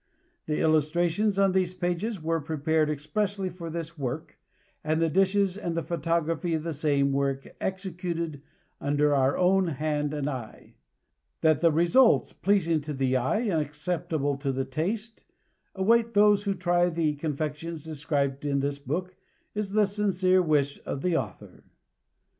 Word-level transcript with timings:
The 0.47 0.59
illustrations 0.61 1.37
on 1.37 1.51
these 1.51 1.75
pages 1.75 2.19
were 2.23 2.41
prepared 2.41 2.89
expressly 2.89 3.49
for 3.49 3.69
this 3.69 3.99
work, 3.99 4.39
and 4.83 4.99
the 4.99 5.09
dishes 5.11 5.55
and 5.55 5.77
the 5.77 5.83
photographs 5.83 6.43
of 6.43 6.63
the 6.63 6.73
same 6.73 7.11
were 7.13 7.39
executed 7.61 8.41
under 8.79 9.13
our 9.13 9.37
own 9.37 9.67
hand 9.67 10.11
and 10.15 10.27
eye. 10.27 10.73
That 11.41 11.61
results 11.71 12.33
pleasing 12.33 12.81
to 12.81 12.93
the 12.95 13.15
eye 13.15 13.41
and 13.41 13.61
acceptable 13.61 14.37
to 14.37 14.51
the 14.51 14.65
taste 14.65 15.23
await 15.75 16.15
those 16.15 16.45
who 16.45 16.55
try 16.55 16.89
the 16.89 17.13
confections 17.13 17.83
described 17.85 18.43
in 18.43 18.59
this 18.59 18.79
book 18.79 19.15
is 19.53 19.71
the 19.73 19.85
sincere 19.85 20.41
wish 20.41 20.79
of 20.83 21.03
the 21.03 21.15
author. 21.15 21.63